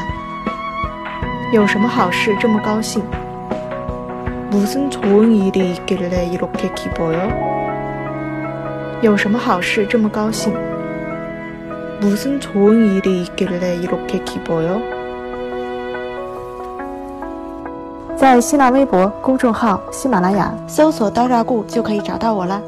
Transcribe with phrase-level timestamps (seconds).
[1.52, 3.04] 有什么好事这么高兴？
[4.52, 7.32] 무슨좋은일이있길래이렇게기뻐요
[9.02, 10.54] 有什么好事这么高兴？
[12.00, 14.93] 무슨좋은일이있길래이렇게기뻐요
[18.25, 22.59] 在新浪微博公众号“喜马拉雅”搜索“刀扎固”就可以找到我了。